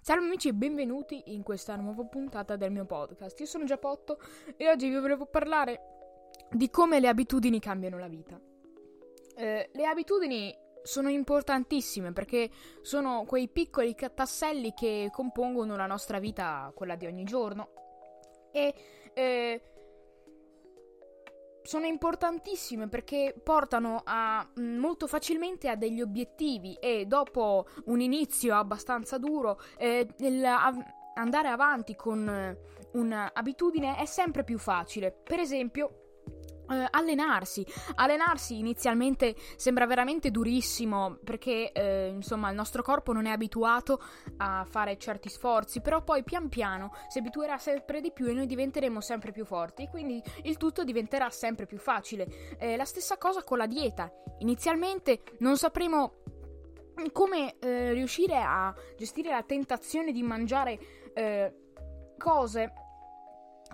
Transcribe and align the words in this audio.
Salve 0.00 0.26
amici 0.26 0.48
e 0.48 0.54
benvenuti 0.54 1.22
in 1.26 1.42
questa 1.42 1.74
nuova 1.74 2.04
puntata 2.04 2.56
del 2.56 2.70
mio 2.70 2.84
podcast. 2.84 3.38
Io 3.40 3.46
sono 3.46 3.64
Giappotto 3.64 4.20
e 4.56 4.68
oggi 4.68 4.88
vi 4.88 4.98
volevo 4.98 5.26
parlare 5.26 5.80
di 6.50 6.70
come 6.70 7.00
le 7.00 7.08
abitudini 7.08 7.58
cambiano 7.58 7.98
la 7.98 8.06
vita. 8.06 8.40
Eh, 9.36 9.70
le 9.72 9.86
abitudini 9.86 10.56
sono 10.82 11.08
importantissime 11.08 12.12
perché 12.12 12.48
sono 12.82 13.24
quei 13.26 13.48
piccoli 13.48 13.96
tasselli 14.14 14.72
che 14.74 15.10
compongono 15.12 15.76
la 15.76 15.86
nostra 15.86 16.20
vita, 16.20 16.70
quella 16.74 16.94
di 16.94 17.06
ogni 17.06 17.24
giorno. 17.24 17.70
E 18.52 18.74
eh, 19.12 19.60
sono 21.66 21.86
importantissime 21.86 22.88
perché 22.88 23.34
portano 23.42 24.02
a, 24.04 24.46
mm, 24.58 24.78
molto 24.78 25.06
facilmente 25.06 25.68
a 25.68 25.76
degli 25.76 26.00
obiettivi 26.00 26.74
e 26.80 27.06
dopo 27.06 27.66
un 27.86 28.00
inizio 28.00 28.54
abbastanza 28.54 29.18
duro 29.18 29.60
eh, 29.76 30.08
il, 30.18 30.44
a, 30.44 30.72
andare 31.14 31.48
avanti 31.48 31.94
con 31.94 32.28
eh, 32.28 32.58
un'abitudine 32.92 33.96
è 33.96 34.04
sempre 34.06 34.44
più 34.44 34.58
facile. 34.58 35.12
Per 35.12 35.40
esempio, 35.40 36.05
Uh, 36.68 36.84
allenarsi. 36.90 37.64
Allenarsi 37.94 38.58
inizialmente 38.58 39.34
sembra 39.56 39.86
veramente 39.86 40.30
durissimo 40.30 41.18
perché 41.22 41.72
uh, 41.74 42.14
insomma 42.14 42.50
il 42.50 42.56
nostro 42.56 42.82
corpo 42.82 43.12
non 43.12 43.26
è 43.26 43.30
abituato 43.30 44.02
a 44.38 44.66
fare 44.68 44.98
certi 44.98 45.28
sforzi, 45.28 45.80
però 45.80 46.02
poi 46.02 46.24
pian 46.24 46.48
piano 46.48 46.92
si 47.08 47.18
abituerà 47.18 47.56
sempre 47.58 48.00
di 48.00 48.12
più 48.12 48.26
e 48.26 48.32
noi 48.32 48.46
diventeremo 48.46 49.00
sempre 49.00 49.32
più 49.32 49.44
forti 49.44 49.88
quindi 49.88 50.22
il 50.42 50.56
tutto 50.56 50.84
diventerà 50.84 51.30
sempre 51.30 51.66
più 51.66 51.78
facile. 51.78 52.56
Eh, 52.58 52.76
la 52.76 52.84
stessa 52.84 53.16
cosa 53.16 53.42
con 53.42 53.58
la 53.58 53.66
dieta. 53.66 54.10
Inizialmente 54.38 55.22
non 55.38 55.56
sapremo 55.56 56.22
come 57.12 57.56
eh, 57.58 57.92
riuscire 57.92 58.36
a 58.36 58.74
gestire 58.96 59.30
la 59.30 59.42
tentazione 59.42 60.12
di 60.12 60.22
mangiare 60.22 60.78
eh, 61.14 61.54
cose 62.16 62.72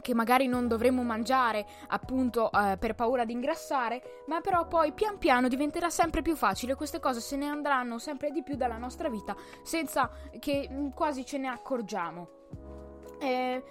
che 0.02 0.14
magari 0.14 0.46
non 0.46 0.68
dovremmo 0.68 1.02
mangiare 1.02 1.64
appunto 1.88 2.50
eh, 2.52 2.76
per 2.78 2.94
paura 2.94 3.24
di 3.24 3.32
ingrassare, 3.32 4.24
ma 4.26 4.40
però 4.40 4.66
poi 4.66 4.92
pian 4.92 5.16
piano 5.16 5.48
diventerà 5.48 5.88
sempre 5.88 6.20
più 6.20 6.36
facile, 6.36 6.74
queste 6.74 7.00
cose 7.00 7.20
se 7.20 7.36
ne 7.36 7.46
andranno 7.46 7.98
sempre 7.98 8.30
di 8.30 8.42
più 8.42 8.56
dalla 8.56 8.76
nostra 8.76 9.08
vita 9.08 9.34
senza 9.62 10.10
che 10.38 10.68
mm, 10.70 10.90
quasi 10.90 11.24
ce 11.24 11.38
ne 11.38 11.48
accorgiamo. 11.48 12.28
Eh, 13.20 13.62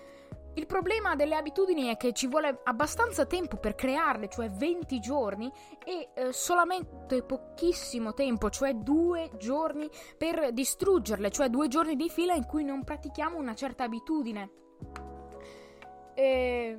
il 0.55 0.65
problema 0.65 1.15
delle 1.15 1.35
abitudini 1.35 1.87
è 1.87 1.95
che 1.95 2.11
ci 2.11 2.27
vuole 2.27 2.59
abbastanza 2.63 3.25
tempo 3.25 3.55
per 3.55 3.73
crearle, 3.73 4.27
cioè 4.27 4.49
20 4.49 4.99
giorni, 4.99 5.49
e 5.85 6.09
eh, 6.13 6.33
solamente 6.33 7.23
pochissimo 7.23 8.13
tempo, 8.13 8.49
cioè 8.49 8.73
due 8.73 9.31
giorni 9.37 9.89
per 10.17 10.51
distruggerle, 10.51 11.31
cioè 11.31 11.47
due 11.49 11.69
giorni 11.69 11.95
di 11.95 12.09
fila 12.09 12.33
in 12.33 12.45
cui 12.45 12.65
non 12.65 12.83
pratichiamo 12.83 13.37
una 13.37 13.55
certa 13.55 13.85
abitudine. 13.85 14.49
E 16.13 16.77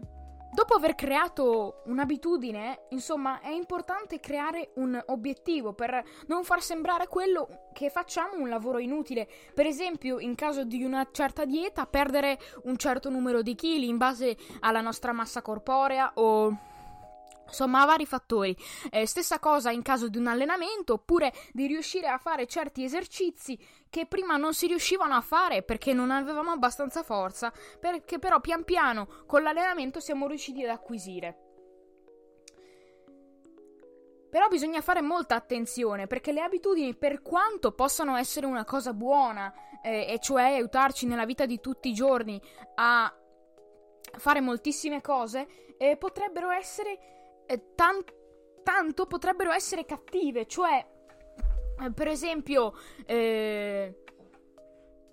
dopo 0.52 0.74
aver 0.74 0.94
creato 0.94 1.82
un'abitudine, 1.86 2.86
insomma, 2.90 3.40
è 3.40 3.50
importante 3.50 4.20
creare 4.20 4.72
un 4.74 5.00
obiettivo 5.06 5.72
per 5.72 6.02
non 6.26 6.44
far 6.44 6.62
sembrare 6.62 7.08
quello 7.08 7.68
che 7.72 7.88
facciamo 7.88 8.36
un 8.36 8.48
lavoro 8.48 8.78
inutile. 8.78 9.28
Per 9.54 9.66
esempio, 9.66 10.18
in 10.18 10.34
caso 10.34 10.64
di 10.64 10.84
una 10.84 11.08
certa 11.10 11.44
dieta, 11.44 11.86
perdere 11.86 12.38
un 12.64 12.76
certo 12.76 13.08
numero 13.08 13.42
di 13.42 13.54
chili 13.54 13.88
in 13.88 13.96
base 13.96 14.36
alla 14.60 14.80
nostra 14.80 15.12
massa 15.12 15.40
corporea 15.40 16.12
o 16.14 16.70
Insomma, 17.52 17.84
vari 17.84 18.06
fattori. 18.06 18.56
Eh, 18.90 19.06
stessa 19.06 19.38
cosa 19.38 19.70
in 19.70 19.82
caso 19.82 20.08
di 20.08 20.16
un 20.16 20.26
allenamento, 20.26 20.94
oppure 20.94 21.32
di 21.52 21.66
riuscire 21.66 22.08
a 22.08 22.16
fare 22.16 22.46
certi 22.46 22.82
esercizi 22.82 23.58
che 23.90 24.06
prima 24.06 24.36
non 24.36 24.54
si 24.54 24.66
riuscivano 24.66 25.14
a 25.14 25.20
fare 25.20 25.62
perché 25.62 25.92
non 25.92 26.10
avevamo 26.10 26.50
abbastanza 26.50 27.02
forza, 27.02 27.52
perché 27.78 28.18
però 28.18 28.40
pian 28.40 28.64
piano 28.64 29.06
con 29.26 29.42
l'allenamento 29.42 30.00
siamo 30.00 30.26
riusciti 30.26 30.64
ad 30.64 30.70
acquisire. 30.70 31.36
Però 34.30 34.48
bisogna 34.48 34.80
fare 34.80 35.02
molta 35.02 35.34
attenzione 35.34 36.06
perché 36.06 36.32
le 36.32 36.40
abitudini, 36.40 36.96
per 36.96 37.20
quanto 37.20 37.72
possano 37.72 38.16
essere 38.16 38.46
una 38.46 38.64
cosa 38.64 38.94
buona, 38.94 39.52
eh, 39.82 40.06
e 40.08 40.18
cioè 40.20 40.44
aiutarci 40.44 41.04
nella 41.04 41.26
vita 41.26 41.44
di 41.44 41.60
tutti 41.60 41.90
i 41.90 41.92
giorni 41.92 42.40
a 42.76 43.14
fare 44.16 44.40
moltissime 44.40 45.02
cose, 45.02 45.74
eh, 45.76 45.98
potrebbero 45.98 46.50
essere 46.50 47.12
eh, 47.46 47.74
tan- 47.74 48.04
tanto 48.62 49.06
potrebbero 49.06 49.52
essere 49.52 49.84
cattive, 49.84 50.46
cioè 50.46 50.84
eh, 51.80 51.92
per 51.92 52.08
esempio 52.08 52.74
eh, 53.06 54.02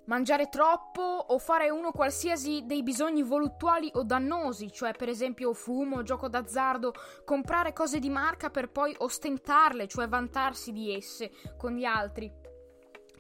mangiare 0.06 0.50
troppo 0.50 1.02
o 1.02 1.38
fare 1.38 1.70
uno 1.70 1.92
qualsiasi 1.92 2.64
dei 2.66 2.84
bisogni 2.84 3.22
voluttuali 3.24 3.90
o 3.94 4.04
dannosi, 4.04 4.72
cioè 4.72 4.94
per 4.94 5.08
esempio 5.08 5.54
fumo, 5.54 6.04
gioco 6.04 6.28
d'azzardo, 6.28 6.94
comprare 7.24 7.74
cose 7.74 8.00
di 8.00 8.10
marca 8.10 8.50
per 8.50 8.70
poi 8.70 8.94
ostentarle, 8.98 9.88
cioè 9.88 10.08
vantarsi 10.08 10.72
di 10.72 10.94
esse 10.94 11.32
con 11.58 11.74
gli 11.74 11.86
altri. 11.86 12.32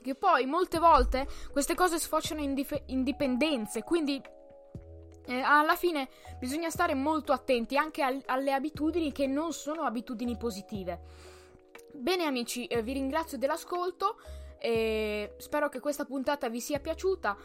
Che 0.02 0.16
poi 0.16 0.46
molte 0.46 0.80
volte 0.80 1.28
queste 1.52 1.75
cose 1.75 2.00
sfociano 2.00 2.42
in, 2.42 2.53
dif- 2.53 2.84
in 2.88 3.03
dipendenze, 3.03 3.84
quindi 3.84 4.19
eh, 5.29 5.41
alla 5.41 5.75
fine 5.75 6.09
bisogna 6.40 6.72
stare 6.72 6.95
molto 6.95 7.31
attenti 7.31 7.78
anche 7.78 8.01
al- 8.01 8.23
alle 8.25 8.51
abitudini 8.51 9.12
che 9.12 9.28
non 9.28 9.53
sono 9.53 9.84
abitudini 9.84 10.35
positive. 10.38 11.01
Bene 11.94 12.25
amici, 12.25 12.66
eh, 12.66 12.81
vi 12.81 12.94
ringrazio 12.94 13.38
dell'ascolto 13.38 14.18
e 14.57 15.35
spero 15.38 15.69
che 15.69 15.79
questa 15.79 16.06
puntata 16.06 16.50
vi 16.50 16.59
sia 16.59 16.79
piaciuta. 16.79 17.38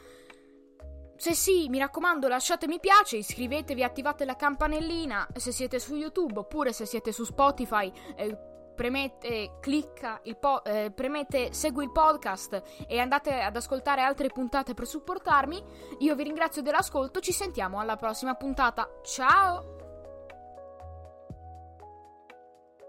Se 1.16 1.34
sì, 1.34 1.68
mi 1.68 1.78
raccomando, 1.78 2.26
lasciate 2.26 2.66
mi 2.66 2.80
piace, 2.80 3.18
iscrivetevi, 3.18 3.82
attivate 3.82 4.24
la 4.24 4.34
campanellina 4.34 5.28
se 5.36 5.52
siete 5.52 5.78
su 5.78 5.94
YouTube 5.94 6.38
oppure 6.38 6.72
se 6.72 6.86
siete 6.86 7.12
su 7.12 7.24
Spotify. 7.24 7.92
Eh, 8.16 8.36
premette, 8.74 9.58
clicca 9.60 10.20
il 10.24 10.36
po- 10.36 10.64
eh, 10.64 10.90
premette 10.94 11.52
segui 11.52 11.84
il 11.84 11.92
podcast 11.92 12.62
e 12.86 12.98
andate 12.98 13.40
ad 13.40 13.56
ascoltare 13.56 14.02
altre 14.02 14.28
puntate 14.28 14.74
per 14.74 14.86
supportarmi. 14.86 15.62
Io 16.00 16.14
vi 16.14 16.22
ringrazio 16.24 16.62
dell'ascolto, 16.62 17.20
ci 17.20 17.32
sentiamo 17.32 17.78
alla 17.78 17.96
prossima 17.96 18.34
puntata. 18.34 18.88
Ciao! 19.02 19.83